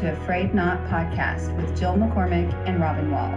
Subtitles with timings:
[0.00, 3.30] to A Frayed Knot podcast with Jill McCormick and Robin Wall.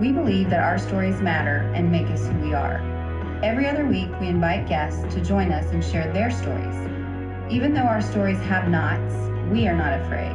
[0.00, 2.80] We believe that our stories matter and make us who we are.
[3.44, 6.74] Every other week, we invite guests to join us and share their stories.
[7.52, 9.14] Even though our stories have knots,
[9.52, 10.32] we are not afraid.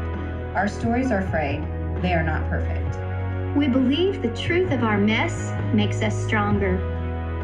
[0.55, 1.61] Our stories are afraid,
[2.01, 2.97] they are not perfect.
[3.57, 6.77] We believe the truth of our mess makes us stronger.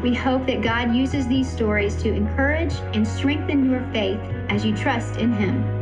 [0.02, 4.74] We hope that God uses these stories to encourage and strengthen your faith as you
[4.74, 5.79] trust in Him.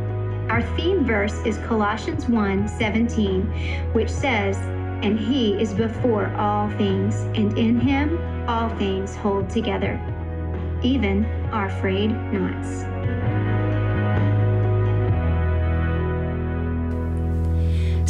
[0.49, 3.43] Our theme verse is Colossians 1 17,
[3.93, 4.57] which says,
[5.03, 8.17] And He is before all things, and in Him
[8.49, 10.01] all things hold together,
[10.81, 12.79] even our frayed knots.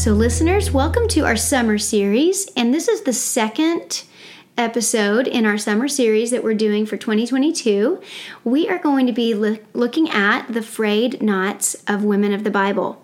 [0.01, 4.03] So, listeners, welcome to our summer series, and this is the second
[4.59, 8.01] episode in our summer series that we're doing for 2022.
[8.43, 12.51] We are going to be lo- looking at the frayed knots of women of the
[12.51, 13.01] Bible.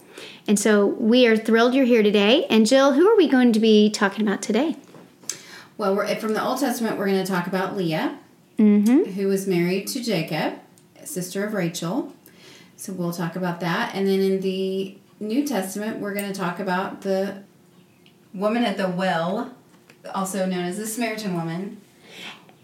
[0.47, 2.45] And so we are thrilled you're here today.
[2.49, 4.75] And Jill, who are we going to be talking about today?
[5.77, 8.19] Well, we're, from the Old Testament, we're going to talk about Leah,
[8.57, 9.11] Mm-hmm.
[9.11, 10.59] who was married to Jacob,
[11.03, 12.13] sister of Rachel.
[12.77, 13.93] So we'll talk about that.
[13.93, 17.43] And then in the New Testament, we're going to talk about the
[18.33, 19.53] woman at the well,
[20.13, 21.81] also known as the Samaritan woman.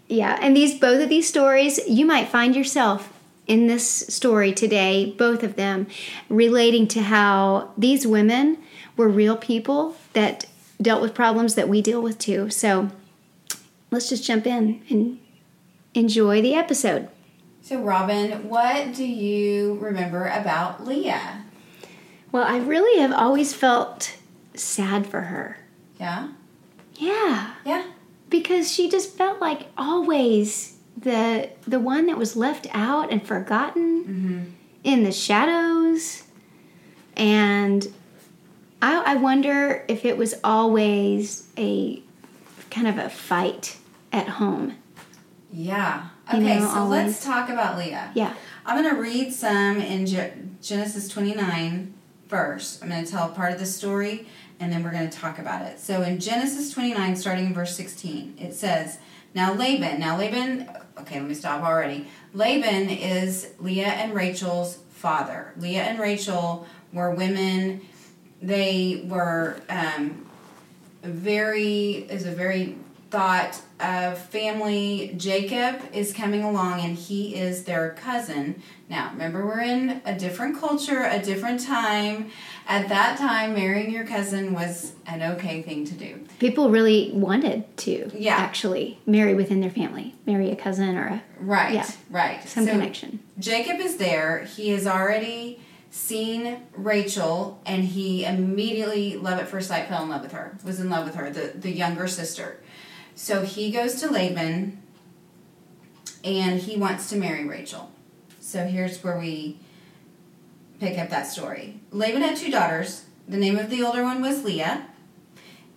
[0.08, 3.12] Yeah, and these both of these stories, you might find yourself
[3.46, 5.86] in this story today, both of them
[6.28, 8.58] relating to how these women
[8.96, 10.46] were real people that
[10.80, 12.50] dealt with problems that we deal with too.
[12.50, 12.90] So
[13.90, 15.18] let's just jump in and
[15.94, 17.08] enjoy the episode.
[17.62, 21.44] So, Robin, what do you remember about Leah?
[22.32, 24.16] Well, I really have always felt
[24.54, 25.58] sad for her.
[26.00, 26.28] Yeah?
[27.02, 27.84] Yeah, Yeah?
[28.30, 34.04] because she just felt like always the the one that was left out and forgotten
[34.04, 34.40] mm-hmm.
[34.84, 36.22] in the shadows
[37.16, 37.92] and
[38.80, 42.02] I, I wonder if it was always a
[42.70, 43.78] kind of a fight
[44.12, 44.76] at home
[45.52, 46.08] Yeah.
[46.32, 48.12] You Okay, know, so always- let's talk about Leah.
[48.14, 51.92] yeah I'm going to read some in Genesis 29
[52.28, 52.80] first.
[52.82, 54.28] I'm going to tell part of the story
[54.62, 55.80] and then we're going to talk about it.
[55.80, 58.98] So in Genesis 29, starting in verse 16, it says,
[59.34, 62.06] Now Laban, now Laban, okay, let me stop already.
[62.32, 65.52] Laban is Leah and Rachel's father.
[65.56, 67.80] Leah and Rachel were women,
[68.40, 70.26] they were um,
[71.02, 72.76] very, is a very
[73.10, 75.14] thought of family.
[75.16, 78.62] Jacob is coming along and he is their cousin.
[78.88, 82.30] Now, remember, we're in a different culture, a different time.
[82.68, 86.20] At that time, marrying your cousin was an okay thing to do.
[86.38, 88.36] people really wanted to Yeah.
[88.36, 91.86] actually marry within their family marry a cousin or a, Right, Yeah.
[92.10, 92.46] right.
[92.48, 94.44] some So connection Jacob is there.
[94.56, 95.60] He has already
[95.90, 100.80] seen Rachel and he immediately, love at first sight, fell in love with her, was
[100.80, 102.58] in love with her, the, the younger sister.
[103.14, 104.82] So he goes to Laban
[106.24, 107.90] and he wants to marry Rachel.
[108.40, 109.58] So here's where we
[110.80, 111.80] pick up that story.
[111.90, 113.04] Laban had two daughters.
[113.28, 114.86] The name of the older one was Leah,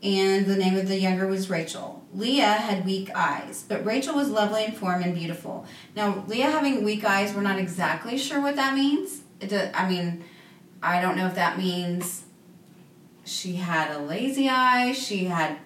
[0.02, 2.04] and the name of the younger was Rachel.
[2.14, 5.66] Leah had weak eyes, but Rachel was lovely in form and beautiful.
[5.96, 9.22] Now, Leah having weak eyes, we're not exactly sure what that means.
[9.40, 10.24] It do, I mean,
[10.82, 12.24] I don't know if that means
[13.24, 15.58] she had a lazy eye, she had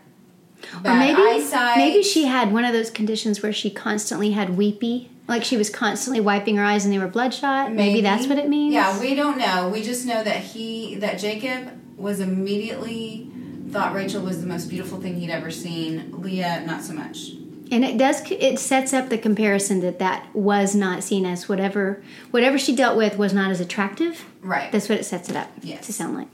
[0.83, 1.77] bad or maybe eyesight.
[1.77, 5.69] maybe she had one of those conditions where she constantly had weepy like she was
[5.69, 9.13] constantly wiping her eyes and they were bloodshot maybe, that's what it means Yeah, we
[9.15, 9.69] don't know.
[9.69, 13.29] We just know that he that Jacob was immediately
[13.71, 16.11] thought Rachel was the most beautiful thing he'd ever seen.
[16.21, 17.29] Leah, not so much.
[17.71, 22.01] and it does it sets up the comparison that that was not seen as whatever
[22.31, 24.71] whatever she dealt with was not as attractive Right.
[24.71, 25.85] that's what it sets it up Yes.
[25.85, 26.27] to sound like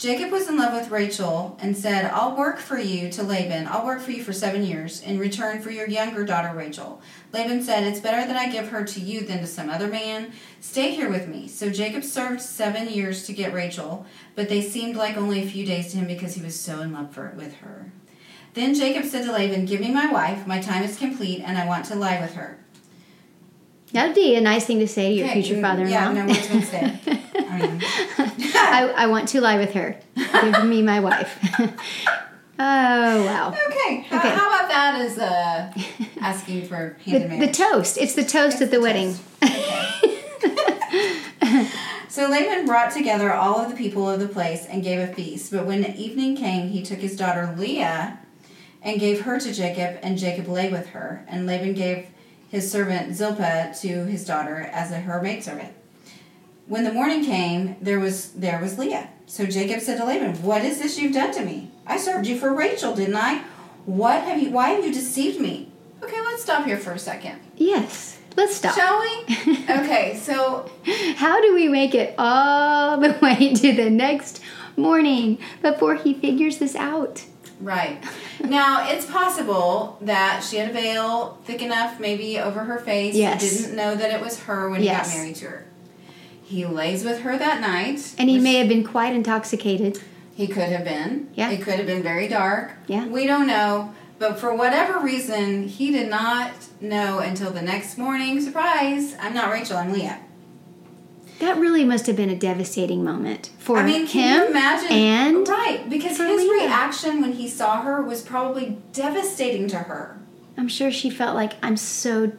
[0.00, 3.66] Jacob was in love with Rachel and said, I'll work for you to Laban.
[3.66, 7.02] I'll work for you for seven years in return for your younger daughter Rachel.
[7.34, 10.32] Laban said, It's better that I give her to you than to some other man.
[10.58, 11.48] Stay here with me.
[11.48, 15.66] So Jacob served seven years to get Rachel, but they seemed like only a few
[15.66, 17.92] days to him because he was so in love for, with her.
[18.54, 20.46] Then Jacob said to Laban, Give me my wife.
[20.46, 22.58] My time is complete, and I want to lie with her.
[23.92, 26.26] That'd be a nice thing to say to your Okay, future mm, father-in-law Yeah, no
[26.26, 27.00] words been said.
[27.34, 27.80] I
[28.54, 31.36] I, I want to lie with her give me my wife
[32.58, 34.00] oh wow okay.
[34.08, 34.28] How, Okay.
[34.30, 35.72] how about that as uh,
[36.20, 39.14] asking for the, hand in the toast it's the toast at the, the wedding
[42.08, 45.52] So Laban brought together all of the people of the place and gave a feast.
[45.52, 48.18] But when the evening came, he took his daughter Leah
[48.82, 51.24] and gave her to Jacob, and Jacob lay with her.
[51.28, 52.08] And Laban gave
[52.50, 55.72] his servant Zilpah to his daughter as a, her maidservant.
[56.66, 59.08] When the morning came, there was there was Leah.
[59.26, 61.70] So Jacob said to Laban, "What is this you've done to me?
[61.86, 63.44] I served you for Rachel, didn't I?
[63.86, 64.50] What have you?
[64.50, 67.40] Why have you deceived me?" Okay, let's stop here for a second.
[67.56, 68.18] Yes.
[68.36, 68.74] Let's stop.
[68.74, 69.64] Shall we?
[69.70, 70.70] okay, so
[71.16, 74.40] How do we make it all the way to the next
[74.76, 77.24] morning before he figures this out?
[77.60, 78.02] Right.
[78.42, 83.14] Now, it's possible that she had a veil thick enough maybe over her face.
[83.14, 83.42] Yes.
[83.42, 85.10] He didn't know that it was her when Yes.
[85.10, 85.64] he got married to her.
[86.42, 88.14] He lays with her that night.
[88.18, 90.00] And he may have been quite intoxicated.
[90.34, 91.28] He could have been.
[91.34, 91.50] Yeah.
[91.50, 92.72] It could have been very dark.
[92.86, 93.06] Yeah.
[93.06, 93.94] We don't know.
[94.18, 98.40] But for whatever reason, he did not know until the next morning.
[98.40, 99.14] Surprise!
[99.20, 100.18] I'm not Rachel, I'm Leah.
[101.40, 104.92] That really must have been a devastating moment for I mean, him can you imagine?
[104.92, 106.64] and right, because his Leah.
[106.66, 110.18] reaction when he saw her was probably devastating to her.
[110.56, 112.32] I'm sure she felt like I'm so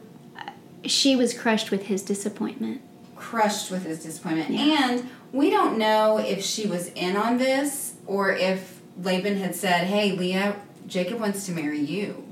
[0.84, 2.80] she was crushed with his disappointment.
[3.16, 4.50] crushed with his disappointment.
[4.50, 4.90] Yeah.
[4.90, 9.86] And we don't know if she was in on this or if Laban had said,
[9.86, 10.56] Hey, Leah,
[10.86, 12.24] Jacob wants to marry you.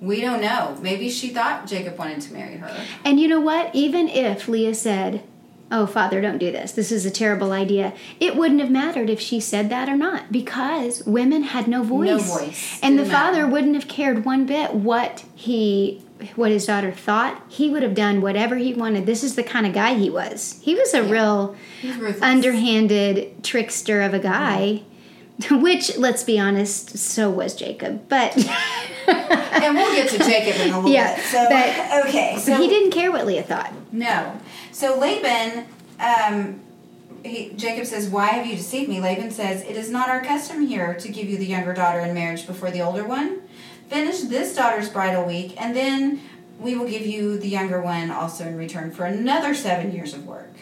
[0.00, 0.76] We don't know.
[0.82, 2.84] Maybe she thought Jacob wanted to marry her.
[3.04, 3.74] And you know what?
[3.74, 5.22] Even if Leah said,
[5.76, 6.70] Oh, Father, don't do this.
[6.70, 7.94] This is a terrible idea.
[8.20, 12.06] It wouldn't have mattered if she said that or not because women had no voice.
[12.06, 12.78] No voice.
[12.80, 13.48] And the Didn't father matter.
[13.48, 16.00] wouldn't have cared one bit what he
[16.36, 17.42] what his daughter thought.
[17.48, 19.04] He would have done whatever he wanted.
[19.04, 20.60] This is the kind of guy he was.
[20.62, 21.56] He was a real
[22.22, 24.82] underhanded trickster of a guy.
[25.50, 28.08] Which, let's be honest, so was Jacob.
[28.08, 28.36] But
[29.06, 31.24] and we'll get to Jacob in a little Yeah, bit.
[31.24, 32.38] So, but- okay.
[32.38, 33.72] So he didn't care what Leah thought.
[33.92, 34.40] No.
[34.72, 35.66] So Laban,
[36.00, 36.60] um,
[37.24, 39.00] he, Jacob says, Why have you deceived me?
[39.00, 42.14] Laban says, It is not our custom here to give you the younger daughter in
[42.14, 43.40] marriage before the older one.
[43.88, 46.20] Finish this daughter's bridal week, and then
[46.58, 50.26] we will give you the younger one also in return for another seven years of
[50.26, 50.52] work.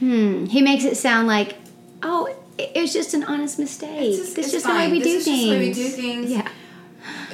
[0.00, 0.46] Hmm.
[0.46, 1.56] He makes it sound like,
[2.02, 4.14] oh, it was just an honest mistake.
[4.14, 5.38] It's just- This is it's just the way we This do is things.
[5.38, 6.30] just the way we do things.
[6.30, 6.48] Yeah.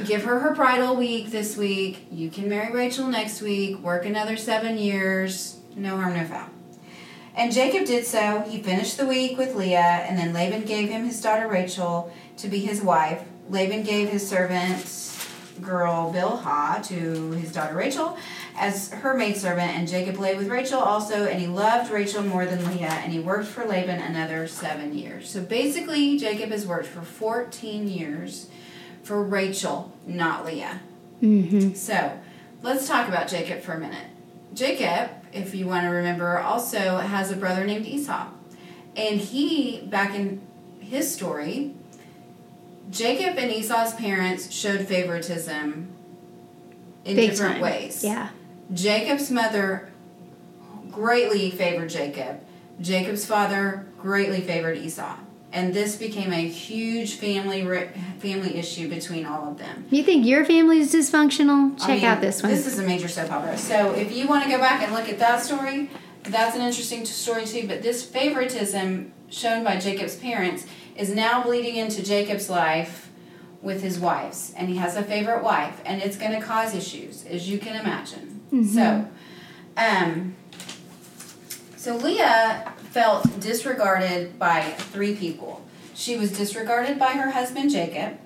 [0.06, 2.06] Give her her bridal week this week.
[2.10, 3.78] You can marry Rachel next week.
[3.82, 5.56] Work another seven years.
[5.76, 6.46] No harm, no foul.
[7.36, 8.44] And Jacob did so.
[8.48, 9.78] He finished the week with Leah,
[10.08, 13.22] and then Laban gave him his daughter Rachel to be his wife.
[13.48, 14.84] Laban gave his servant
[15.60, 18.16] girl Bilhah to his daughter Rachel
[18.56, 22.64] as her maidservant, and Jacob lay with Rachel also, and he loved Rachel more than
[22.66, 25.28] Leah, and he worked for Laban another seven years.
[25.28, 28.48] So basically, Jacob has worked for 14 years
[29.02, 30.80] for Rachel, not Leah.
[31.22, 31.74] Mm-hmm.
[31.74, 32.18] So
[32.62, 34.06] let's talk about Jacob for a minute.
[34.52, 38.28] Jacob, if you want to remember, also has a brother named Esau.
[38.96, 40.42] And he, back in
[40.80, 41.74] his story,
[42.90, 45.88] Jacob and Esau's parents showed favoritism
[47.04, 47.62] in Big different time.
[47.62, 48.02] ways.
[48.04, 48.30] Yeah.
[48.72, 49.90] Jacob's mother
[50.90, 52.40] greatly favored Jacob.
[52.80, 55.16] Jacob's father greatly favored Esau.
[55.52, 57.62] And this became a huge family
[58.20, 59.84] family issue between all of them.
[59.90, 61.74] You think your family is dysfunctional?
[61.74, 62.52] I Check mean, out this one.
[62.52, 63.58] This is a major soap opera.
[63.58, 65.90] So if you want to go back and look at that story,
[66.22, 67.66] that's an interesting story too.
[67.66, 70.66] But this favoritism shown by Jacob's parents
[71.00, 73.10] is now bleeding into Jacob's life
[73.62, 77.24] with his wives, and he has a favorite wife, and it's going to cause issues,
[77.24, 78.40] as you can imagine.
[78.74, 79.08] So,
[79.76, 80.36] um,
[81.76, 84.60] so Leah felt disregarded by
[84.92, 85.64] three people.
[85.94, 88.18] She was disregarded by her husband Jacob.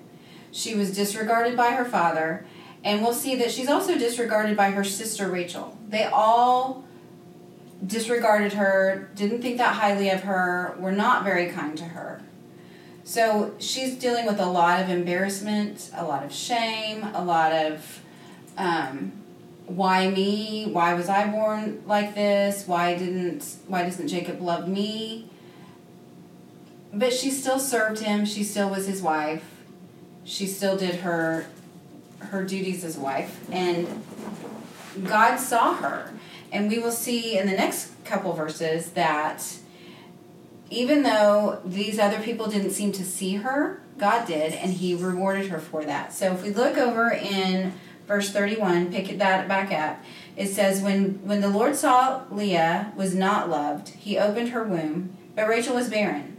[0.51, 2.45] She was disregarded by her father,
[2.83, 5.77] and we'll see that she's also disregarded by her sister Rachel.
[5.87, 6.83] They all
[7.85, 12.21] disregarded her, didn't think that highly of her, were not very kind to her.
[13.05, 18.01] So she's dealing with a lot of embarrassment, a lot of shame, a lot of
[18.57, 19.11] um,
[19.67, 20.65] why me?
[20.65, 22.67] Why was I born like this?
[22.67, 25.29] Why didn't why doesn't Jacob love me?
[26.91, 28.25] But she still served him.
[28.25, 29.43] She still was his wife.
[30.23, 31.45] She still did her
[32.19, 34.03] her duties as wife and
[35.03, 36.11] God saw her.
[36.51, 39.45] And we will see in the next couple verses that
[40.69, 45.47] even though these other people didn't seem to see her, God did, and He rewarded
[45.47, 46.13] her for that.
[46.13, 47.73] So if we look over in
[48.07, 50.03] verse 31, pick that back up,
[50.35, 55.15] it says, when, when the Lord saw Leah was not loved, He opened her womb,
[55.35, 56.35] but Rachel was barren.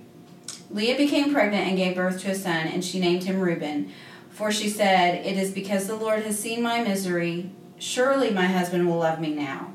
[0.71, 3.93] Leah became pregnant and gave birth to a son, and she named him Reuben.
[4.31, 7.51] For she said, It is because the Lord has seen my misery.
[7.79, 9.73] Surely my husband will love me now.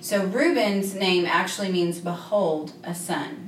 [0.00, 3.47] So Reuben's name actually means behold a son.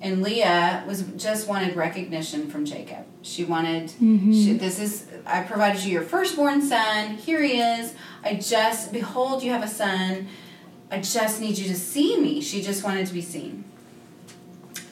[0.00, 3.04] And Leah was just wanted recognition from Jacob.
[3.22, 4.32] She wanted mm-hmm.
[4.32, 7.16] she, this is I provided you your firstborn son.
[7.16, 7.94] Here he is.
[8.24, 10.28] I just behold you have a son.
[10.90, 12.40] I just need you to see me.
[12.40, 13.64] She just wanted to be seen.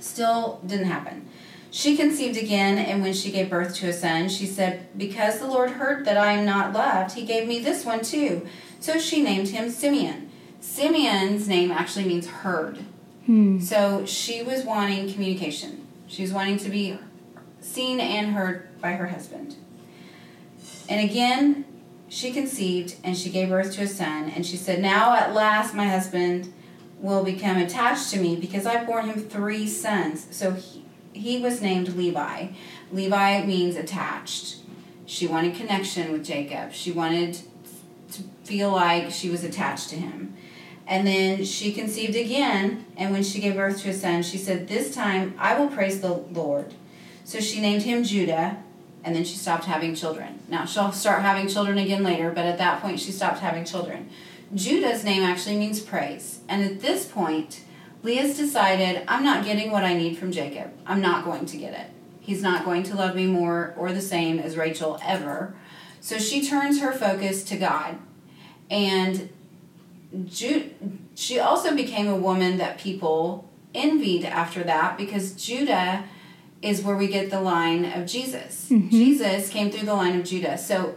[0.01, 1.29] Still didn't happen.
[1.71, 5.47] She conceived again, and when she gave birth to a son, she said, Because the
[5.47, 8.47] Lord heard that I am not loved, he gave me this one too.
[8.81, 10.31] So she named him Simeon.
[10.61, 12.79] Simeon's name actually means heard.
[13.29, 13.61] Hmm.
[13.61, 15.87] So she was wanting communication.
[16.07, 16.99] She was wanting to be
[17.61, 19.57] seen and heard by her husband.
[20.89, 21.67] And again,
[22.09, 24.31] she conceived and she gave birth to a son.
[24.31, 26.55] And she said, Now at last my husband
[27.01, 30.27] will become attached to me because I've borne him three sons.
[30.31, 32.49] So he, he was named Levi.
[32.91, 34.57] Levi means attached.
[35.05, 36.73] She wanted connection with Jacob.
[36.73, 37.41] She wanted
[38.13, 40.35] to feel like she was attached to him.
[40.89, 44.67] And then she conceived again, and when she gave birth to a son, she said,
[44.67, 46.75] This time I will praise the Lord.
[47.25, 48.63] So she named him Judah,
[49.05, 50.41] and then she stopped having children.
[50.49, 54.09] Now she'll start having children again later, but at that point she stopped having children.
[54.55, 56.41] Judah's name actually means praise.
[56.49, 57.65] And at this point,
[58.03, 60.73] Leah's decided, I'm not getting what I need from Jacob.
[60.87, 61.91] I'm not going to get it.
[62.19, 65.55] He's not going to love me more or the same as Rachel ever.
[66.01, 67.99] So she turns her focus to God.
[68.71, 69.29] And
[70.25, 70.71] Ju-
[71.15, 76.05] she also became a woman that people envied after that because Judah
[76.63, 78.69] is where we get the line of Jesus.
[78.71, 78.89] Mm-hmm.
[78.89, 80.59] Jesus came through the line of Judah.
[80.59, 80.97] So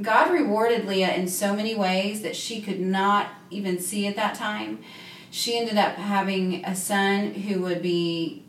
[0.00, 4.34] God rewarded Leah in so many ways that she could not even see at that
[4.34, 4.82] time.
[5.30, 8.44] She ended up having a son who would be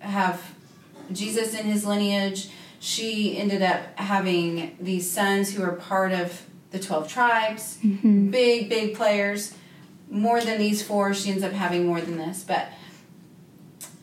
[0.00, 0.54] have
[1.12, 2.48] Jesus in his lineage.
[2.80, 8.94] She ended up having these sons who are part of the 12 tribes, big, big
[8.94, 9.54] players.
[10.10, 12.44] More than these four, she ends up having more than this.
[12.44, 12.68] But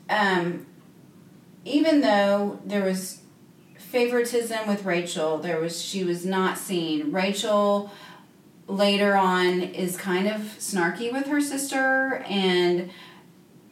[0.10, 0.66] um,
[1.66, 3.22] even though there was
[3.78, 7.12] favoritism with Rachel, there was she was not seen.
[7.12, 7.92] Rachel
[8.68, 12.92] later on is kind of snarky with her sister and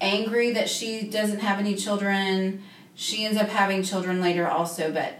[0.02, 2.64] angry that she doesn't have any children.
[2.96, 5.20] She ends up having children later also, but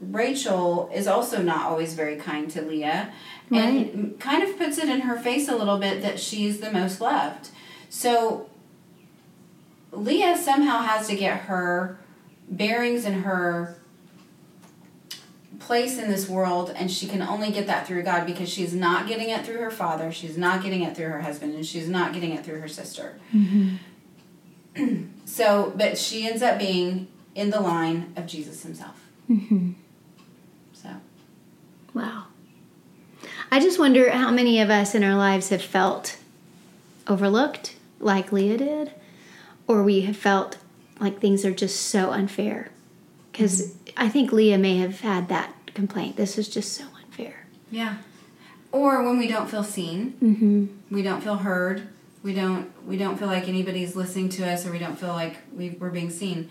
[0.00, 3.12] Rachel is also not always very kind to Leah
[3.50, 7.00] and kind of puts it in her face a little bit that she's the most
[7.00, 7.48] loved.
[7.88, 8.48] So
[9.90, 11.98] Leah somehow has to get her
[12.48, 13.76] bearings and her
[15.58, 19.08] place in this world and she can only get that through God because she's not
[19.08, 22.12] getting it through her father, she's not getting it through her husband, and she's not
[22.12, 23.18] getting it through her sister.
[25.24, 29.08] so, but she ends up being in the line of Jesus himself.
[29.28, 29.72] Mm-hmm.
[31.98, 32.24] Wow.
[33.50, 36.16] I just wonder how many of us in our lives have felt
[37.08, 38.92] overlooked, like Leah did,
[39.66, 40.58] or we have felt
[41.00, 42.70] like things are just so unfair.
[43.32, 46.16] Because I think Leah may have had that complaint.
[46.16, 47.46] This is just so unfair.
[47.70, 47.96] yeah.
[48.70, 50.66] Or when we don't feel seen, Mm-hmm.
[50.94, 51.88] we don't feel heard,
[52.22, 55.38] we don't we don't feel like anybody's listening to us or we don't feel like
[55.56, 56.50] we, we're being seen.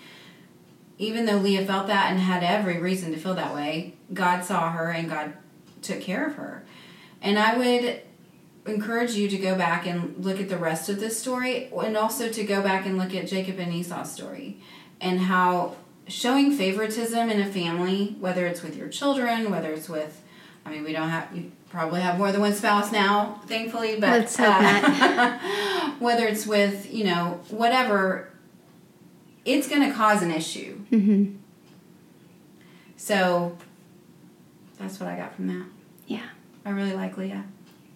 [0.97, 4.71] Even though Leah felt that and had every reason to feel that way, God saw
[4.71, 5.33] her and God
[5.81, 6.63] took care of her.
[7.21, 8.01] And I would
[8.65, 12.29] encourage you to go back and look at the rest of this story and also
[12.29, 14.59] to go back and look at Jacob and Esau's story
[14.99, 15.75] and how
[16.07, 20.21] showing favoritism in a family, whether it's with your children, whether it's with
[20.67, 24.37] I mean, we don't have you probably have more than one spouse now, thankfully, but
[24.37, 24.83] not.
[24.83, 25.39] Uh,
[25.99, 28.29] whether it's with, you know, whatever,
[29.47, 30.79] it's going to cause an issue.
[30.91, 31.35] Mm-hmm.
[32.97, 33.57] So
[34.77, 35.65] that's what I got from that.
[36.07, 36.27] Yeah,
[36.65, 37.45] I really like Leah.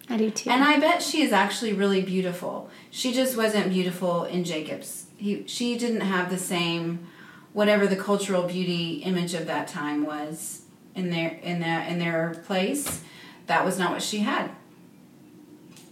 [0.08, 0.50] I do too.
[0.50, 2.70] And I bet she is actually really beautiful.
[2.90, 5.06] She just wasn't beautiful in Jacob's.
[5.16, 7.06] He she didn't have the same
[7.52, 10.62] whatever the cultural beauty image of that time was
[10.94, 13.02] in their in that in their place.
[13.46, 14.50] That was not what she had.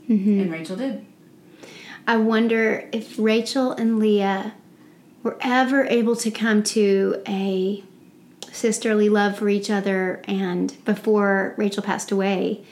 [0.08, 0.42] Mhm.
[0.42, 1.04] And Rachel did.
[2.06, 4.54] I wonder if Rachel and Leah
[5.22, 7.84] were ever able to come to a
[8.52, 12.64] sisterly love for each other and before Rachel passed away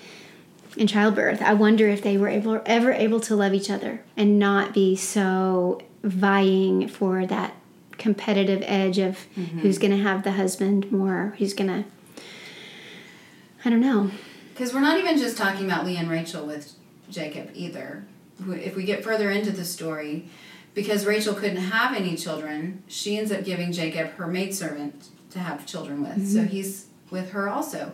[0.77, 4.39] in childbirth, I wonder if they were able ever able to love each other and
[4.39, 7.55] not be so vying for that
[7.99, 9.59] competitive edge of mm-hmm.
[9.59, 11.89] who's going to have the husband more, who's going to
[13.65, 14.11] I don't know.
[14.55, 16.75] Because we're not even just talking about Leah and Rachel with
[17.11, 18.05] Jacob either.
[18.49, 20.29] If we get further into the story,
[20.75, 25.67] because Rachel couldn't have any children, she ends up giving Jacob her maidservant to have
[25.67, 26.33] children with.
[26.33, 27.93] So he's with her also.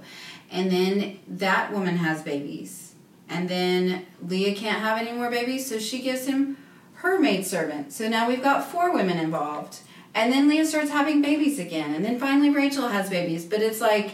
[0.50, 2.95] And then that woman has babies.
[3.28, 6.59] And then Leah can't have any more babies, so she gives him
[6.97, 7.93] her maidservant.
[7.93, 9.81] So now we've got four women involved.
[10.14, 11.95] And then Leah starts having babies again.
[11.95, 13.45] And then finally Rachel has babies.
[13.45, 14.12] But it's like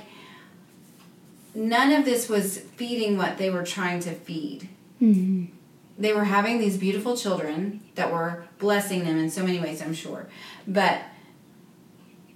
[1.54, 4.68] none of this was feeding what they were trying to feed.
[5.02, 5.48] Mhm.
[5.98, 9.92] they were having these beautiful children that were blessing them in so many ways, I'm
[9.92, 10.26] sure.
[10.66, 11.02] But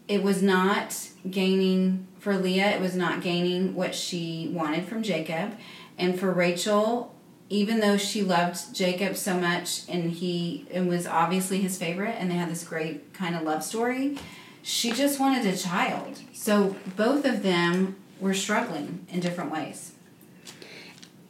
[0.06, 0.94] it was not
[1.30, 5.56] gaining for Leah, it was not gaining what she wanted from Jacob.
[5.96, 7.14] And for Rachel,
[7.48, 12.30] even though she loved Jacob so much and he and was obviously his favorite and
[12.30, 14.18] they had this great kind of love story,
[14.62, 16.20] she just wanted a child.
[16.34, 19.92] So both of them were struggling in different ways.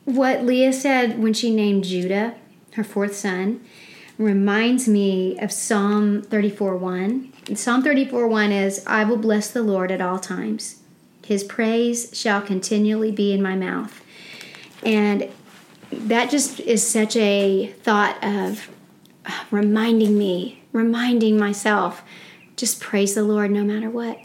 [0.05, 2.35] What Leah said when she named Judah,
[2.73, 3.65] her fourth son,
[4.19, 7.33] reminds me of Psalm 34 1.
[7.55, 10.81] Psalm 34 1 is, I will bless the Lord at all times.
[11.25, 14.03] His praise shall continually be in my mouth.
[14.85, 15.31] And
[15.91, 18.69] that just is such a thought of
[19.51, 22.03] reminding me, reminding myself,
[22.57, 24.19] just praise the Lord no matter what.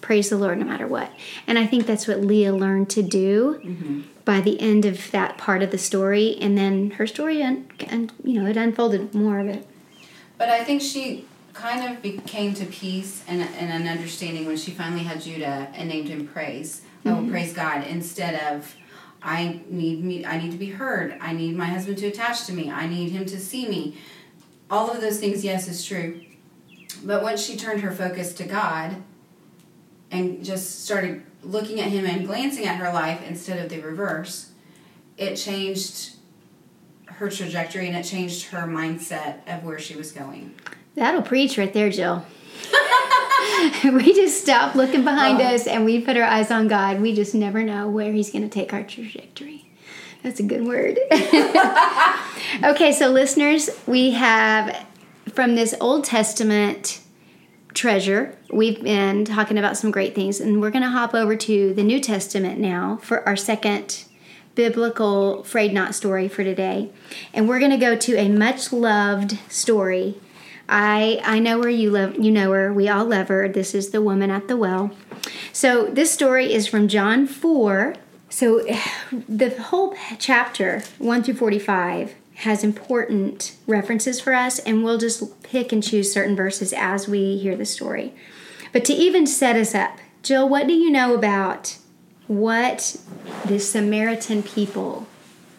[0.00, 1.12] Praise the Lord no matter what.
[1.46, 4.00] And I think that's what Leah learned to do mm-hmm.
[4.24, 6.36] By the end of that part of the story.
[6.40, 9.66] And then her story, and, and you know, it unfolded more of it.
[10.38, 14.70] But I think she kind of became to peace and, and an understanding when she
[14.70, 16.82] finally had Judah and named him Praise.
[17.04, 17.26] Mm-hmm.
[17.26, 18.74] Oh, praise God, instead of
[19.22, 21.16] I need me I need to be heard.
[21.20, 22.70] I need my husband to attach to me.
[22.70, 23.96] I need him to see me.
[24.70, 26.20] All of those things yes is true.
[27.04, 28.96] But once she turned her focus to God
[30.10, 34.52] and just started looking at him and glancing at her life instead of the reverse,
[35.16, 36.16] it changed
[37.06, 40.54] her trajectory and it changed her mindset of where she was going.
[40.94, 42.24] That'll preach right there, Jill.
[43.84, 47.00] we just stop looking behind us and we put our eyes on God.
[47.00, 49.66] We just never know where He's going to take our trajectory.
[50.22, 50.98] That's a good word.
[52.64, 54.86] okay, so listeners, we have
[55.34, 57.01] from this Old Testament
[57.74, 61.74] treasure, we've been talking about some great things, and we're going to hop over to
[61.74, 64.04] the New Testament now for our second
[64.54, 66.90] biblical frayed knot story for today.
[67.32, 70.16] And we're going to go to a much loved story
[70.68, 72.72] I I know where you love you know her.
[72.72, 73.48] We all love her.
[73.48, 74.90] This is the woman at the well.
[75.52, 77.94] So this story is from John 4.
[78.30, 78.60] So
[79.28, 85.72] the whole chapter 1 through 45 has important references for us and we'll just pick
[85.72, 88.14] and choose certain verses as we hear the story.
[88.72, 91.78] But to even set us up, Jill, what do you know about
[92.26, 92.96] what
[93.44, 95.06] the Samaritan people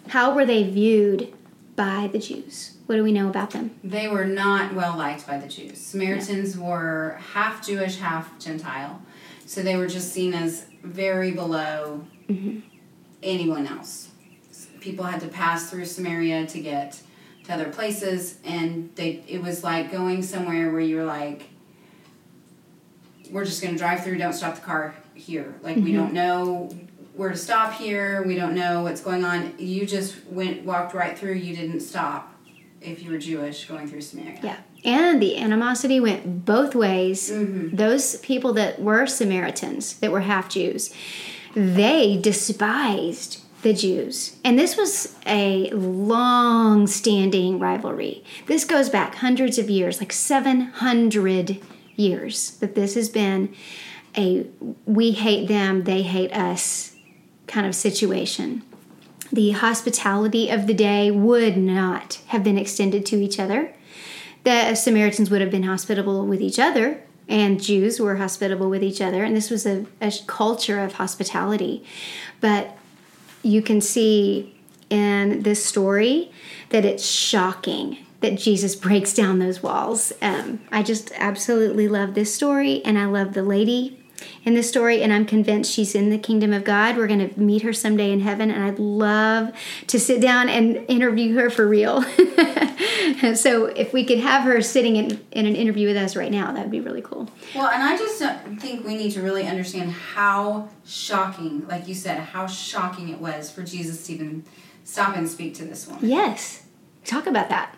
[0.10, 1.34] how were they viewed
[1.76, 2.78] by the Jews?
[2.86, 3.72] What do we know about them?
[3.84, 5.80] They were not well liked by the Jews.
[5.80, 6.65] Samaritans no.
[6.65, 9.02] were half Jewish, half Gentile.
[9.46, 12.60] So they were just seen as very below mm-hmm.
[13.22, 14.10] anyone else.
[14.84, 17.00] People had to pass through Samaria to get
[17.46, 21.48] to other places, and they it was like going somewhere where you were like,
[23.32, 25.56] we're just going to drive through, don't stop the car here.
[25.62, 25.86] Like, mm-hmm.
[25.86, 26.69] we don't know
[27.15, 29.54] where to stop here, we don't know what's going on.
[29.58, 32.36] You just went, walked right through, you didn't stop
[32.82, 34.39] if you were Jewish going through Samaria.
[34.43, 34.58] Yeah.
[34.84, 37.32] And the animosity went both ways.
[37.32, 37.78] Mm-hmm.
[37.78, 40.93] Those people that were Samaritans, that were half Jews,
[41.56, 44.38] they despised the Jews.
[44.43, 48.23] And this was a long standing rivalry.
[48.45, 51.60] This goes back hundreds of years, like 700
[51.95, 53.54] years, that this has been
[54.15, 54.45] a
[54.86, 56.95] we hate them, they hate us
[57.47, 58.63] kind of situation
[59.34, 63.73] the hospitality of the day would not have been extended to each other.
[64.43, 69.02] The Samaritans would have been hospitable with each other, and Jews were hospitable with each
[69.02, 71.84] other, and this was a, a culture of hospitality.
[72.41, 72.78] But
[73.43, 74.53] you can see
[74.89, 76.32] in this story
[76.69, 80.13] that it's shocking that Jesus breaks down those walls.
[80.21, 84.03] Um, I just absolutely love this story, and I love the lady
[84.46, 86.98] in this story, and I'm convinced she's in the kingdom of God.
[86.98, 89.54] We're going to meet her someday in heaven, and I'd love
[89.88, 92.02] to sit down and interview her for real.
[93.36, 96.52] so, if we could have her sitting in, in an interview with us right now,
[96.52, 97.30] that would be really cool.
[97.56, 98.20] Well, and I just
[98.60, 103.50] think we need to really understand how shocking, like you said, how shocking it was
[103.50, 104.44] for Jesus to even
[104.84, 106.10] stop and speak to this woman.
[106.10, 106.64] Yes.
[107.06, 107.76] Talk about that.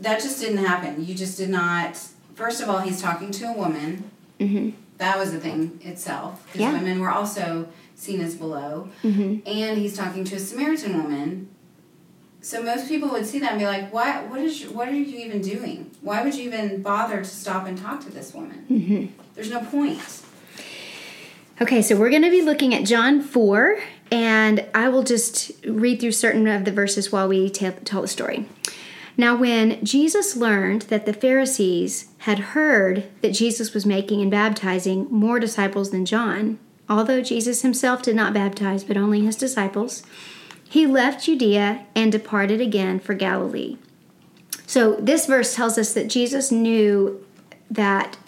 [0.00, 1.04] That just didn't happen.
[1.04, 1.96] You just did not.
[2.34, 4.10] First of all, he's talking to a woman.
[4.40, 4.70] Mm-hmm
[5.02, 6.72] that was the thing itself because yeah.
[6.72, 8.88] women were also seen as below.
[9.02, 9.46] Mm-hmm.
[9.46, 11.48] And he's talking to a Samaritan woman.
[12.40, 14.28] So most people would see that and be like, "What?
[14.28, 14.66] What is?
[14.68, 15.90] What are you even doing?
[16.00, 18.64] Why would you even bother to stop and talk to this woman?
[18.70, 19.22] Mm-hmm.
[19.34, 20.00] There's no point."
[21.60, 23.78] Okay, so we're going to be looking at John four,
[24.10, 28.46] and I will just read through certain of the verses while we tell the story.
[29.22, 35.06] Now, when Jesus learned that the Pharisees had heard that Jesus was making and baptizing
[35.12, 36.58] more disciples than John,
[36.88, 40.02] although Jesus himself did not baptize but only his disciples,
[40.68, 43.76] he left Judea and departed again for Galilee.
[44.66, 47.24] So this verse tells us that Jesus knew
[47.70, 48.18] that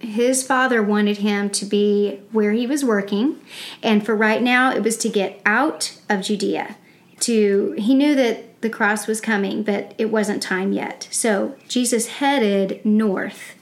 [0.00, 3.40] his father wanted him to be where he was working
[3.82, 6.76] and for right now it was to get out of Judea
[7.20, 12.06] to he knew that the cross was coming but it wasn't time yet so Jesus
[12.18, 13.54] headed north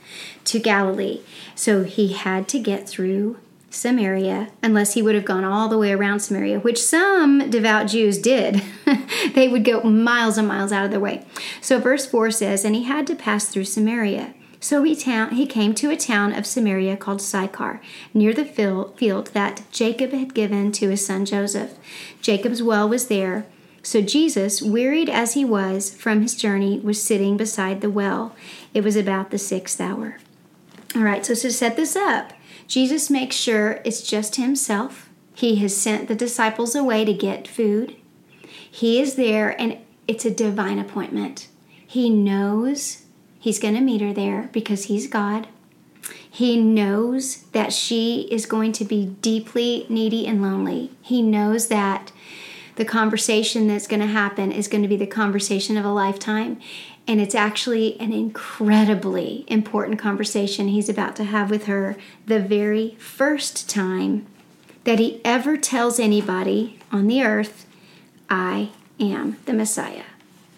[0.44, 1.20] to Galilee
[1.54, 3.36] so he had to get through
[3.72, 8.18] Samaria unless he would have gone all the way around Samaria, which some devout Jews
[8.18, 8.62] did.
[9.34, 11.24] they would go miles and miles out of their way.
[11.60, 14.34] So verse 4 says, And he had to pass through Samaria.
[14.60, 17.80] So he, he came to a town of Samaria called Sychar,
[18.14, 21.76] near the field that Jacob had given to his son Joseph.
[22.20, 23.46] Jacob's well was there.
[23.82, 28.34] So Jesus, wearied as he was from his journey, was sitting beside the well.
[28.72, 30.18] It was about the sixth hour.
[30.94, 32.32] All right, so to set this up,
[32.68, 35.08] Jesus makes sure it's just himself.
[35.34, 37.96] He has sent the disciples away to get food.
[38.70, 41.48] He is there, and it's a divine appointment.
[41.86, 43.04] He knows
[43.40, 45.48] he's going to meet her there because he's God.
[46.30, 50.90] He knows that she is going to be deeply needy and lonely.
[51.02, 52.12] He knows that
[52.76, 56.60] the conversation that's going to happen is going to be the conversation of a lifetime.
[57.06, 62.96] And it's actually an incredibly important conversation he's about to have with her the very
[62.98, 64.26] first time
[64.84, 67.66] that he ever tells anybody on the earth,
[68.30, 70.04] I am the Messiah.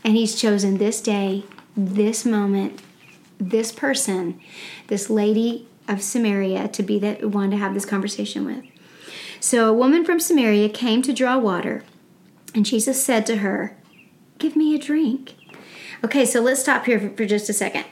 [0.02, 1.44] And he's chosen this day,
[1.76, 2.80] this moment,
[3.38, 4.40] this person,
[4.86, 8.64] this lady of Samaria to be the one to have this conversation with.
[9.40, 11.82] So a woman from Samaria came to draw water,
[12.54, 13.76] and Jesus said to her,
[14.38, 15.34] Give me a drink.
[16.04, 17.84] Okay, so let's stop here for, just a second.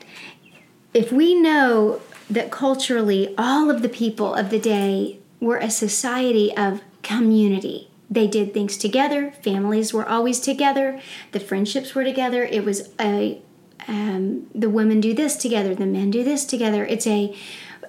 [0.93, 6.55] If we know that culturally all of the people of the day were a society
[6.57, 11.01] of community, they did things together, families were always together,
[11.33, 12.45] the friendships were together.
[12.45, 13.41] It was a
[13.89, 16.85] um, the women do this together, the men do this together.
[16.85, 17.35] It's a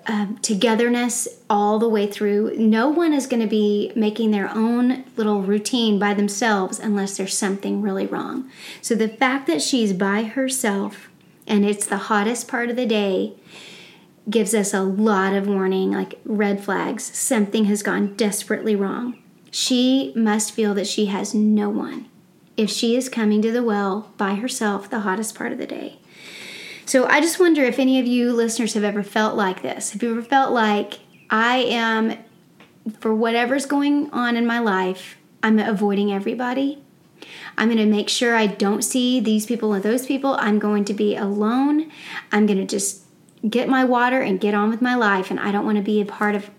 [0.07, 2.55] um, togetherness all the way through.
[2.57, 7.37] No one is going to be making their own little routine by themselves unless there's
[7.37, 8.49] something really wrong.
[8.81, 11.09] So the fact that she's by herself
[11.47, 13.33] and it's the hottest part of the day
[14.29, 17.03] gives us a lot of warning, like red flags.
[17.03, 19.21] Something has gone desperately wrong.
[19.51, 22.07] She must feel that she has no one
[22.55, 25.97] if she is coming to the well by herself the hottest part of the day.
[26.85, 29.91] So I just wonder if any of you listeners have ever felt like this.
[29.91, 32.17] Have you ever felt like I am,
[32.99, 36.83] for whatever's going on in my life, I'm avoiding everybody?
[37.57, 40.35] I'm going to make sure I don't see these people or those people.
[40.39, 41.91] I'm going to be alone.
[42.31, 43.03] I'm going to just
[43.49, 45.31] get my water and get on with my life.
[45.31, 46.49] And I don't want to be a part of,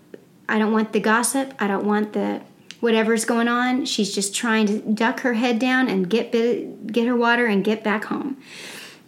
[0.49, 1.53] I don't want the gossip.
[1.59, 2.41] I don't want the
[2.79, 3.85] whatever's going on.
[3.85, 7.83] She's just trying to duck her head down and get, get her water and get
[7.83, 8.37] back home.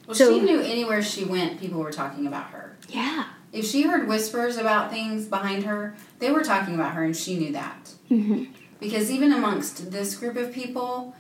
[0.07, 2.77] Well, so, she knew anywhere she went, people were talking about her.
[2.87, 3.25] Yeah.
[3.51, 7.37] If she heard whispers about things behind her, they were talking about her, and she
[7.37, 7.91] knew that.
[8.09, 8.45] Mm-hmm.
[8.79, 11.13] Because even amongst this group of people,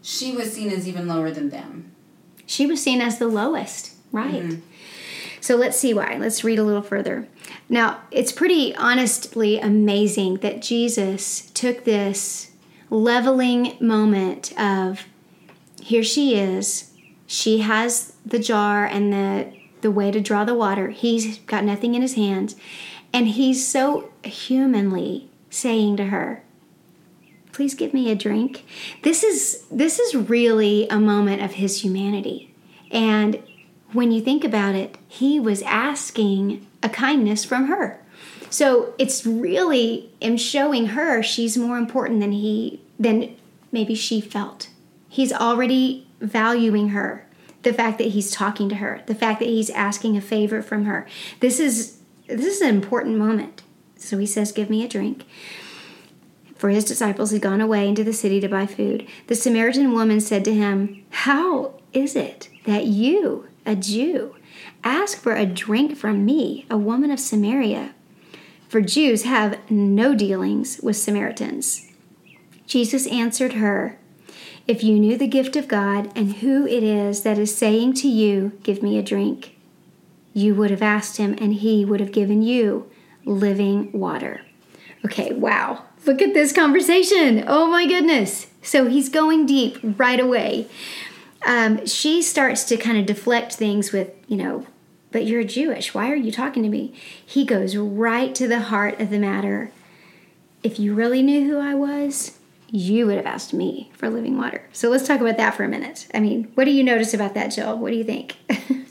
[0.00, 1.92] she was seen as even lower than them.
[2.46, 4.42] She was seen as the lowest, right?
[4.42, 4.60] Mm-hmm.
[5.40, 6.16] So let's see why.
[6.18, 7.26] Let's read a little further.
[7.68, 12.52] Now, it's pretty honestly amazing that Jesus took this
[12.88, 15.04] leveling moment of
[15.82, 16.91] here she is
[17.32, 20.90] she has the jar and the the way to draw the water.
[20.90, 22.56] He's got nothing in his hands.
[23.12, 26.44] And he's so humanly saying to her,
[27.50, 28.64] "Please give me a drink."
[29.02, 32.54] This is this is really a moment of his humanity.
[32.90, 33.38] And
[33.92, 37.98] when you think about it, he was asking a kindness from her.
[38.50, 43.34] So it's really in showing her she's more important than he than
[43.72, 44.68] maybe she felt.
[45.08, 47.26] He's already valuing her,
[47.62, 50.84] the fact that he's talking to her, the fact that he's asking a favor from
[50.84, 51.06] her.
[51.40, 53.62] This is this is an important moment.
[53.96, 55.24] So he says, "Give me a drink."
[56.56, 59.06] For his disciples had gone away into the city to buy food.
[59.26, 64.36] The Samaritan woman said to him, "How is it that you, a Jew,
[64.84, 67.94] ask for a drink from me, a woman of Samaria?"
[68.68, 71.90] For Jews have no dealings with Samaritans.
[72.66, 73.98] Jesus answered her,
[74.66, 78.08] if you knew the gift of God and who it is that is saying to
[78.08, 79.56] you, Give me a drink,
[80.32, 82.90] you would have asked him and he would have given you
[83.24, 84.42] living water.
[85.04, 85.84] Okay, wow.
[86.06, 87.44] Look at this conversation.
[87.46, 88.48] Oh my goodness.
[88.62, 90.68] So he's going deep right away.
[91.44, 94.66] Um, she starts to kind of deflect things with, you know,
[95.10, 95.92] but you're Jewish.
[95.92, 96.94] Why are you talking to me?
[97.24, 99.72] He goes right to the heart of the matter.
[100.62, 102.38] If you really knew who I was,
[102.72, 104.66] you would have asked me for living water.
[104.72, 106.08] So let's talk about that for a minute.
[106.14, 107.78] I mean, what do you notice about that, Jill?
[107.78, 108.36] What do you think?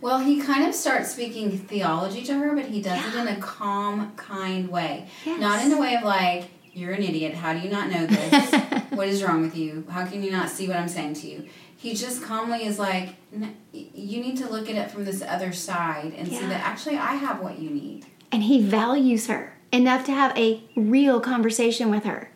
[0.00, 3.36] Well, he kind of starts speaking theology to her, but he does it in a
[3.40, 5.06] calm, kind way.
[5.24, 5.40] Yes.
[5.40, 7.34] Not in a way of like, you're an idiot.
[7.34, 8.52] How do you not know this?
[8.90, 9.86] what is wrong with you?
[9.88, 11.48] How can you not see what I'm saying to you?
[11.76, 15.52] He just calmly is like, "N- you need to look at it from this other
[15.52, 18.04] side and see that actually I have what you need.
[18.32, 22.28] and he values her enough to have a real conversation with her.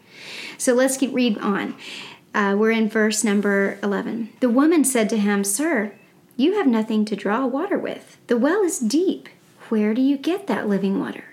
[0.59, 1.75] So let's keep read on.
[2.35, 4.31] Uh, we're in verse number 11.
[4.40, 5.92] The woman said to him, Sir,
[6.37, 8.19] you have nothing to draw water with.
[8.27, 9.29] The well is deep.
[9.69, 11.25] Where do you get that living water?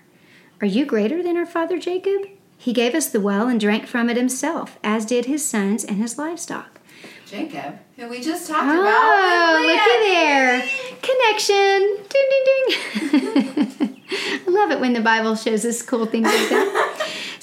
[0.61, 2.27] Are you greater than our father Jacob?
[2.57, 5.97] He gave us the well and drank from it himself, as did his sons and
[5.97, 6.79] his livestock.
[7.25, 9.59] Jacob, who we just talked Oh, about.
[9.59, 10.61] with look at there.
[11.01, 11.97] Connection.
[12.09, 13.99] Ding, ding, ding.
[14.47, 16.82] I love it when the Bible shows us cool things like that.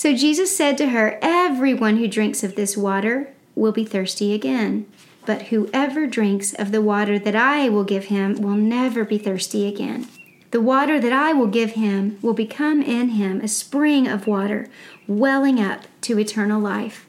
[0.01, 4.87] So Jesus said to her, Everyone who drinks of this water will be thirsty again.
[5.27, 9.69] But whoever drinks of the water that I will give him will never be thirsty
[9.69, 10.09] again.
[10.53, 14.69] The water that I will give him will become in him a spring of water,
[15.07, 17.07] welling up to eternal life.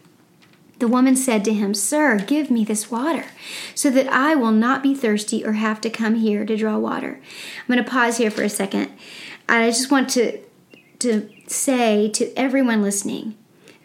[0.80, 3.28] The woman said to him, Sir, give me this water,
[3.74, 7.22] so that I will not be thirsty or have to come here to draw water.
[7.62, 8.92] I'm going to pause here for a second.
[9.48, 10.42] I just want to,
[11.00, 13.36] to say to everyone listening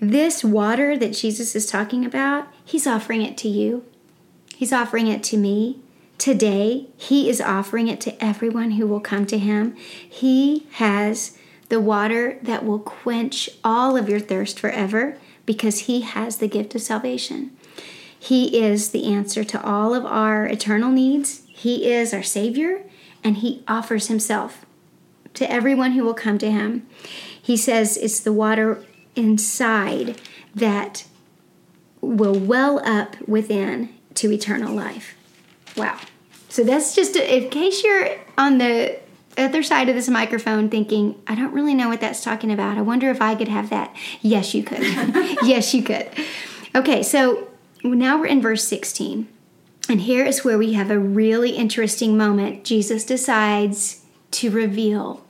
[0.01, 3.85] this water that Jesus is talking about, he's offering it to you.
[4.55, 5.81] He's offering it to me.
[6.19, 9.77] Today, He is offering it to everyone who will come to Him.
[9.77, 11.37] He has
[11.69, 16.75] the water that will quench all of your thirst forever because He has the gift
[16.75, 17.55] of salvation.
[18.19, 21.43] He is the answer to all of our eternal needs.
[21.49, 22.85] He is our Savior,
[23.23, 24.65] and He offers Himself
[25.35, 26.87] to everyone who will come to Him.
[27.47, 30.21] He says it's the water inside
[30.53, 31.05] that
[32.01, 35.15] will well up within to eternal life.
[35.77, 35.97] Wow.
[36.49, 38.99] So that's just in case you're on the
[39.39, 42.79] other side of this microphone thinking, I don't really know what that's talking about.
[42.79, 43.95] I wonder if I could have that.
[44.23, 44.81] Yes, you could.
[45.45, 46.11] yes, you could.
[46.75, 47.47] Okay, so
[47.85, 49.29] now we're in verse 16.
[49.89, 52.65] And here is where we have a really interesting moment.
[52.65, 55.25] Jesus decides to reveal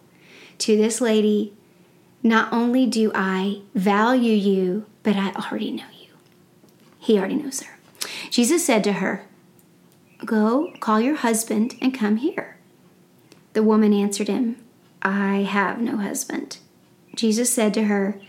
[0.56, 1.52] to this lady,
[2.26, 6.08] not only do I value you, but I already know you.
[6.98, 7.78] He already knows her.
[8.30, 9.24] Jesus said to her,
[10.24, 12.56] Go, call your husband and come here.
[13.52, 14.56] The woman answered him,
[15.02, 16.58] I have no husband.
[17.14, 18.20] Jesus said to her,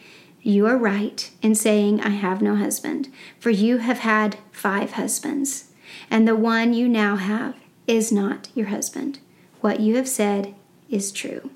[0.41, 5.71] You are right in saying, I have no husband, for you have had five husbands,
[6.11, 7.55] and the one you now have
[7.87, 9.19] is not your husband.
[9.61, 10.53] What you have said
[10.89, 11.49] is true.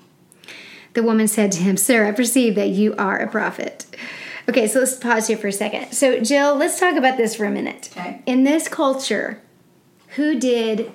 [0.94, 3.86] The woman said to him, Sir, I perceive that you are a prophet.
[4.48, 5.92] Okay, so let's pause here for a second.
[5.92, 7.90] So, Jill, let's talk about this for a minute.
[7.96, 8.22] Okay.
[8.26, 9.40] In this culture,
[10.16, 10.92] who did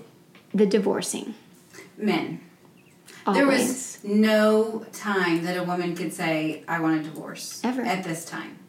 [0.53, 1.33] the divorcing?
[1.97, 2.41] Men.
[3.25, 3.39] Always.
[3.39, 7.62] There was no time that a woman could say, I want a divorce.
[7.63, 7.81] Ever.
[7.81, 8.60] At this time.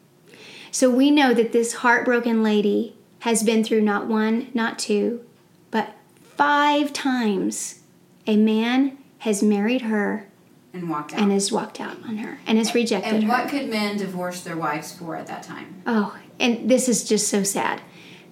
[0.71, 5.25] So we know that this heartbroken lady has been through not one, not two,
[5.71, 5.95] but
[6.37, 7.81] five times
[8.25, 10.28] a man has married her
[10.71, 11.19] And walked out.
[11.19, 13.29] and has walked out on her and has rejected and her.
[13.29, 15.81] what could men divorce their wives for at that time?
[15.87, 17.81] Oh, and this is just so sad.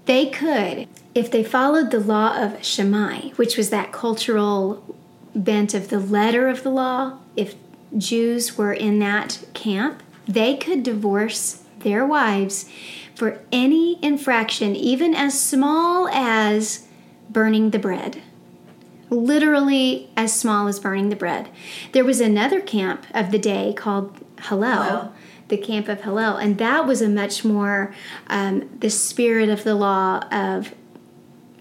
[0.06, 4.96] They could, if they followed the law of Shammai, which was that cultural
[5.36, 7.56] bent of the letter of the law, if
[7.98, 12.70] Jews were in that camp, they could divorce their wives
[13.16, 16.88] for any infraction, even as small as
[17.30, 18.22] burning the bread.
[19.10, 21.50] Literally as small as burning the bread.
[21.94, 25.14] There was another camp of the day called Hillel Hillel.
[25.48, 27.94] the camp of Hillel, and that was a much more
[28.28, 30.74] um, the spirit of the law of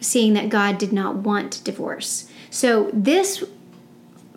[0.01, 2.31] seeing that God did not want divorce.
[2.51, 3.45] So this,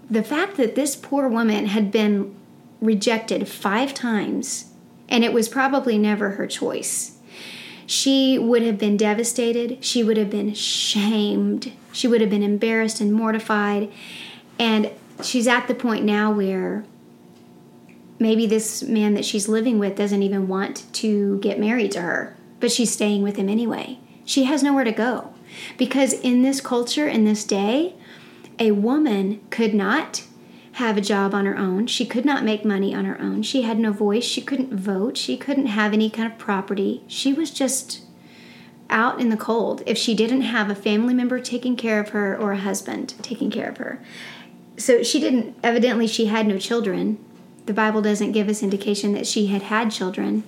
[0.10, 2.36] the fact that this poor woman had been
[2.82, 4.72] rejected five times,
[5.10, 7.18] and it was probably never her choice.
[7.90, 9.84] She would have been devastated.
[9.84, 11.72] She would have been shamed.
[11.92, 13.92] She would have been embarrassed and mortified.
[14.60, 14.92] And
[15.24, 16.86] she's at the point now where
[18.20, 22.38] maybe this man that she's living with doesn't even want to get married to her,
[22.60, 23.98] but she's staying with him anyway.
[24.24, 25.34] She has nowhere to go.
[25.76, 27.96] Because in this culture, in this day,
[28.60, 30.26] a woman could not
[30.80, 31.88] have a job on her own.
[31.88, 33.44] She could not make money on her own.
[33.44, 34.24] She had no voice.
[34.24, 35.18] She couldn't vote.
[35.18, 37.04] She couldn't have any kind of property.
[37.06, 38.04] She was just
[38.90, 42.36] out in the cold if she didn't have a family member taking care of her
[42.36, 44.02] or a husband taking care of her.
[44.78, 47.24] So she didn't, evidently, she had no children.
[47.66, 50.44] The Bible doesn't give us indication that she had had children.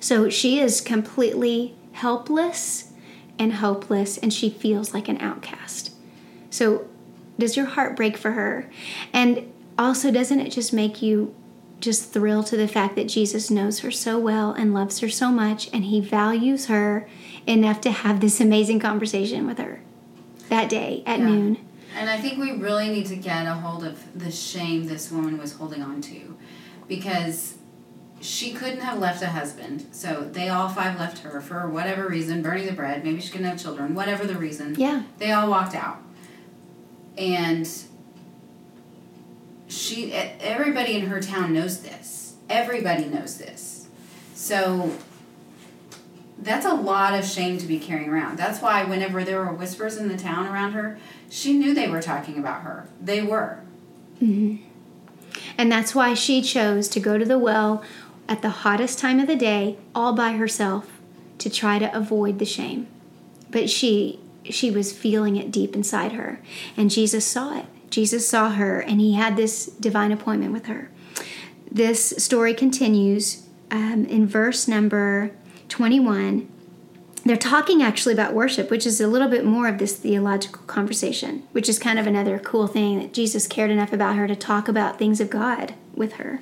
[0.00, 2.92] So she is completely helpless
[3.38, 5.92] and hopeless, and she feels like an outcast.
[6.48, 6.86] So,
[7.38, 8.70] does your heart break for her?
[9.12, 9.49] And
[9.80, 11.34] also, doesn't it just make you
[11.80, 15.30] just thrilled to the fact that Jesus knows her so well and loves her so
[15.30, 17.08] much, and he values her
[17.46, 19.80] enough to have this amazing conversation with her
[20.50, 21.24] that day at yeah.
[21.24, 21.66] noon.
[21.96, 25.38] And I think we really need to get a hold of the shame this woman
[25.38, 26.36] was holding on to
[26.86, 27.56] because
[28.20, 29.86] she couldn't have left a husband.
[29.92, 33.46] So they all five left her for whatever reason, burning the bread, maybe she couldn't
[33.46, 34.74] have children, whatever the reason.
[34.76, 35.04] Yeah.
[35.16, 36.02] They all walked out.
[37.16, 37.66] And
[39.70, 42.34] she everybody in her town knows this.
[42.48, 43.88] Everybody knows this.
[44.34, 44.92] So
[46.38, 48.38] that's a lot of shame to be carrying around.
[48.38, 52.02] That's why whenever there were whispers in the town around her, she knew they were
[52.02, 52.88] talking about her.
[53.00, 53.60] They were.
[54.20, 54.66] Mm-hmm.
[55.56, 57.84] And that's why she chose to go to the well
[58.28, 61.00] at the hottest time of the day all by herself
[61.38, 62.86] to try to avoid the shame.
[63.50, 66.40] But she she was feeling it deep inside her,
[66.76, 67.66] and Jesus saw it.
[67.90, 70.90] Jesus saw her and he had this divine appointment with her.
[71.70, 75.32] This story continues um, in verse number
[75.68, 76.48] 21.
[77.24, 81.46] They're talking actually about worship, which is a little bit more of this theological conversation,
[81.52, 84.68] which is kind of another cool thing that Jesus cared enough about her to talk
[84.68, 86.40] about things of God with her.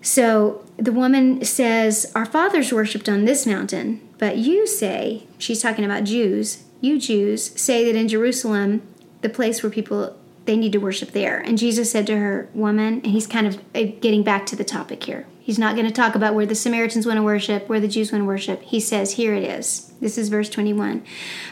[0.00, 5.84] So the woman says, Our fathers worshipped on this mountain, but you say, she's talking
[5.84, 8.82] about Jews, you Jews say that in Jerusalem
[9.26, 11.40] the place where people they need to worship there.
[11.40, 14.62] And Jesus said to her, Woman, and he's kind of uh, getting back to the
[14.62, 15.26] topic here.
[15.40, 18.12] He's not going to talk about where the Samaritans want to worship, where the Jews
[18.12, 18.62] want to worship.
[18.62, 19.92] He says, Here it is.
[20.00, 21.04] This is verse 21.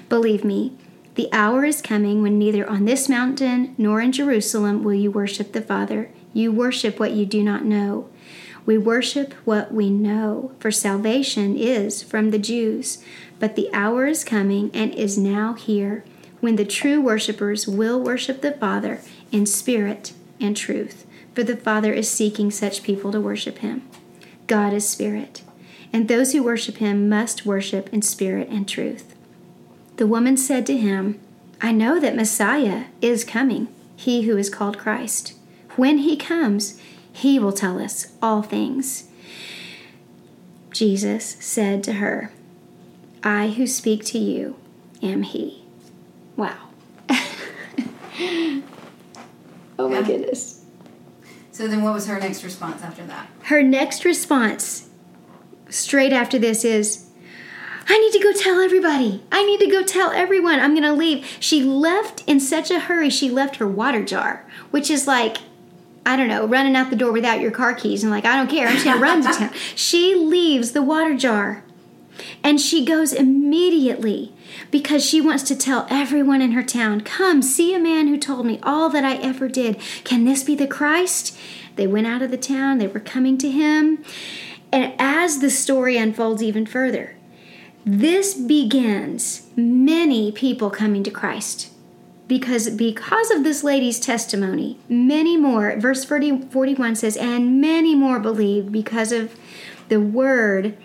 [0.09, 0.77] Believe me,
[1.17, 5.53] the hour is coming when neither on this mountain nor in Jerusalem will you worship
[5.53, 6.11] the Father.
[6.33, 8.09] You worship what you do not know.
[8.65, 13.03] We worship what we know, for salvation is from the Jews.
[13.41, 16.05] But the hour is coming and is now here
[16.45, 19.01] when the true worshippers will worship the Father
[19.33, 23.81] in spirit and truth, for the Father is seeking such people to worship him.
[24.47, 25.41] God is spirit,
[25.91, 29.17] and those who worship him must worship in spirit and truth.
[29.97, 31.19] The woman said to him,
[31.63, 35.33] I know that Messiah is coming, he who is called Christ.
[35.77, 36.79] When he comes,
[37.11, 39.09] he will tell us all things.
[40.73, 42.33] Jesus said to her,
[43.23, 44.57] I who speak to you
[45.01, 45.64] am he.
[46.37, 46.57] Wow.
[47.09, 48.63] oh
[49.79, 50.03] my yeah.
[50.03, 50.65] goodness.
[51.53, 53.29] So then what was her next response after that?
[53.45, 54.89] Her next response
[55.69, 57.07] straight after this is
[57.87, 59.23] I need to go tell everybody.
[59.31, 60.59] I need to go tell everyone.
[60.59, 61.27] I'm going to leave.
[61.39, 63.11] She left in such a hurry.
[63.11, 65.39] She left her water jar, which is like
[66.07, 68.51] I don't know, running out the door without your car keys and like, I don't
[68.51, 69.51] care, I'm just gonna run to town.
[69.75, 71.65] She leaves the water jar
[72.43, 74.33] and she goes immediately
[74.71, 78.47] because she wants to tell everyone in her town, Come, see a man who told
[78.47, 79.81] me all that I ever did.
[80.05, 81.37] Can this be the Christ?
[81.77, 84.05] They went out of the town, they were coming to him.
[84.73, 87.17] And as the story unfolds even further,
[87.85, 91.71] this begins many people coming to Christ.
[92.27, 98.19] Because because of this lady's testimony, many more, verse 40, 41 says, and many more
[98.19, 99.39] believed because of
[99.89, 100.77] the word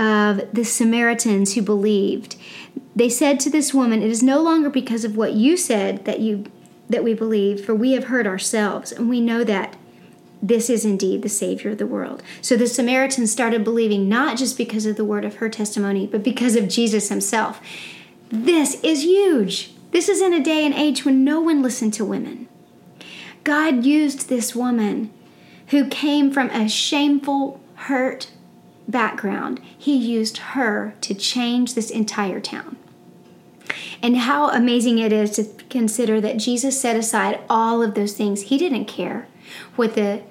[0.00, 2.36] of the Samaritans who believed.
[2.96, 6.20] They said to this woman, It is no longer because of what you said that
[6.20, 6.46] you
[6.88, 9.76] that we believe, for we have heard ourselves, and we know that
[10.42, 12.20] this is indeed the Savior of the world.
[12.42, 16.24] So the Samaritans started believing not just because of the word of her testimony, but
[16.24, 17.60] because of Jesus himself.
[18.30, 19.72] This is huge.
[19.92, 22.48] This is in a day and age when no one listened to women.
[23.44, 25.12] God used this woman
[25.68, 28.30] who came from a shameful, hurt,
[28.90, 32.76] background, he used her to change this entire town.
[34.02, 38.42] And how amazing it is to consider that Jesus set aside all of those things.
[38.42, 39.28] He didn't care
[39.76, 40.22] what the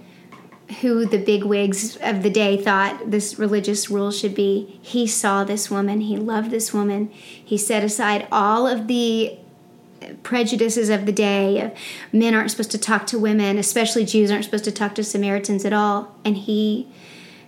[0.81, 4.79] who the big wigs of the day thought this religious rule should be.
[4.81, 7.09] He saw this woman, he loved this woman.
[7.09, 9.39] He set aside all of the
[10.21, 11.59] prejudices of the day.
[11.59, 11.73] of
[12.11, 15.65] Men aren't supposed to talk to women, especially Jews aren't supposed to talk to Samaritans
[15.65, 16.15] at all.
[16.23, 16.87] And he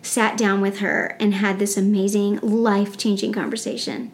[0.02, 4.12] sat down with her and had this amazing life changing conversation.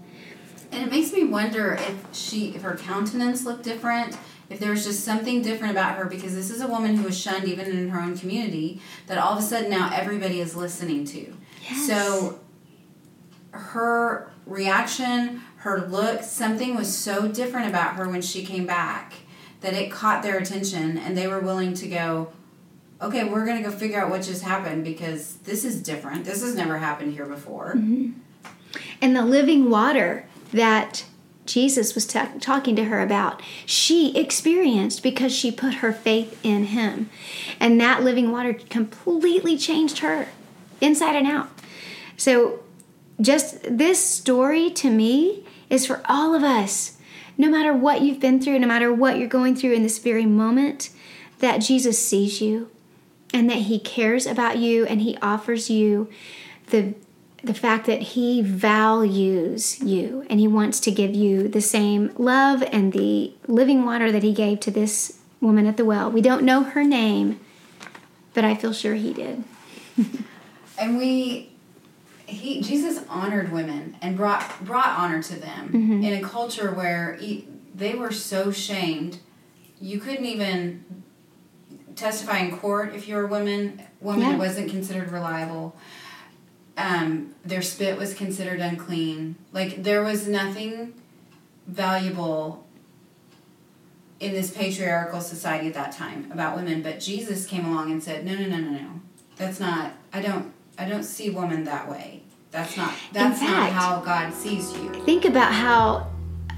[0.72, 4.18] And it makes me wonder if she if her countenance looked different,
[4.50, 7.18] if there was just something different about her because this is a woman who was
[7.18, 11.06] shunned even in her own community that all of a sudden now everybody is listening
[11.06, 11.36] to.
[11.64, 11.88] Yes.
[11.88, 12.40] So
[13.52, 19.14] her reaction, her look, something was so different about her when she came back
[19.62, 22.32] that it caught their attention and they were willing to go,
[23.02, 26.26] okay, we're going to go figure out what just happened because this is different.
[26.26, 27.76] This has never happened here before.
[27.76, 28.12] Mm-hmm.
[29.02, 31.06] And the living water that
[31.46, 36.66] Jesus was ta- talking to her about, she experienced because she put her faith in
[36.66, 37.10] him.
[37.60, 40.28] And that living water completely changed her
[40.82, 41.50] inside and out.
[42.18, 42.64] So,
[43.20, 46.98] just this story to me is for all of us.
[47.36, 50.26] No matter what you've been through, no matter what you're going through in this very
[50.26, 50.90] moment,
[51.40, 52.70] that Jesus sees you
[53.34, 56.10] and that he cares about you and he offers you
[56.68, 56.94] the
[57.44, 62.64] the fact that he values you and he wants to give you the same love
[62.72, 66.10] and the living water that he gave to this woman at the well.
[66.12, 67.40] We don't know her name,
[68.34, 69.44] but I feel sure he did.
[70.80, 71.50] And we
[72.28, 76.04] he Jesus honored women and brought brought honor to them Mm-hmm.
[76.04, 79.20] in a culture where e they were so shamed.
[79.80, 80.84] You couldn't even
[81.98, 83.82] testify in court if you were a woman.
[84.00, 84.38] Woman Yeah.
[84.38, 85.76] wasn't considered reliable.
[86.78, 89.36] Um, their spit was considered unclean.
[89.52, 90.94] Like there was nothing
[91.68, 92.64] valuable
[94.20, 96.82] in this patriarchal society at that time about women.
[96.82, 99.02] But Jesus came along and said, "No, no, no, no, no.
[99.36, 99.94] That's not.
[100.14, 100.54] I don't.
[100.78, 102.22] I don't see woman that way.
[102.52, 102.94] That's not.
[103.12, 106.08] That's not how God sees you." Think about how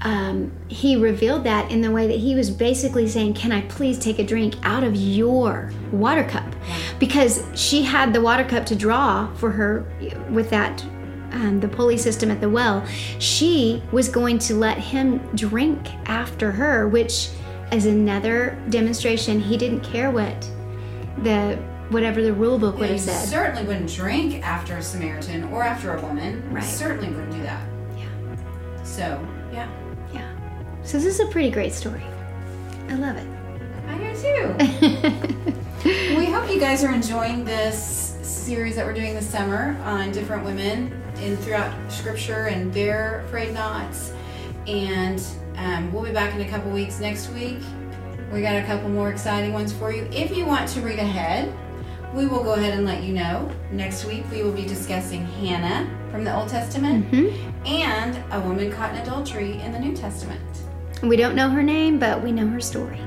[0.02, 3.98] um, he revealed that in the way that he was basically saying, Can I please
[3.98, 6.54] take a drink out of your water cup?
[6.98, 9.84] Because she had the water cup to draw for her
[10.30, 10.84] with that.
[11.32, 12.84] Um, the pulley system at the well,
[13.20, 17.28] she was going to let him drink after her, which
[17.70, 20.50] is another demonstration he didn't care what
[21.22, 21.56] the
[21.90, 23.28] whatever the rule book would have said.
[23.28, 26.42] certainly wouldn't drink after a Samaritan or after a woman.
[26.52, 26.64] Right.
[26.64, 27.68] Certainly wouldn't do that.
[27.96, 28.82] Yeah.
[28.82, 29.79] So yeah, Yeah.
[30.84, 32.02] So this is a pretty great story.
[32.88, 33.26] I love it.
[33.86, 35.54] I do too.
[36.16, 40.44] we hope you guys are enjoying this series that we're doing this summer on different
[40.44, 44.12] women in throughout Scripture and their A Frayed Knots.
[44.66, 45.22] And
[45.56, 47.58] um, we'll be back in a couple weeks next week.
[48.32, 50.08] We got a couple more exciting ones for you.
[50.12, 51.52] If you want to read ahead,
[52.14, 53.50] we will go ahead and let you know.
[53.70, 57.06] Next week we will be discussing Hannah from the Old Testament
[57.66, 60.40] and a woman caught in adultery in the New Testament.
[61.02, 63.00] We don't know her name, but we know her story.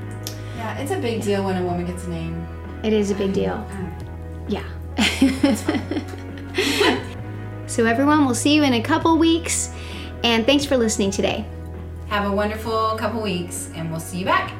[0.56, 2.46] Yeah, it's a big deal when a woman gets a name.
[2.82, 3.54] It is a big deal.
[3.54, 3.94] Um,
[4.48, 4.64] Yeah.
[7.66, 9.70] so, everyone, we'll see you in a couple weeks.
[10.24, 11.46] And thanks for listening today.
[12.08, 14.52] Have a wonderful couple weeks, and we'll see you back.